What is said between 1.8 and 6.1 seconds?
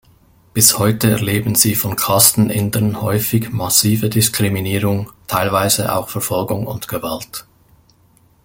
Kasten-Indern häufig massive Diskriminierung, teilweise auch